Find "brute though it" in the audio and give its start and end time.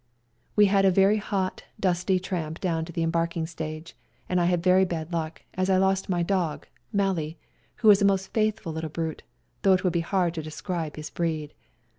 8.89-9.83